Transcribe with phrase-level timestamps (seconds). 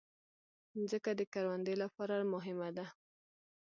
[0.79, 2.85] مځکه د کروندې لپاره مهمه ده.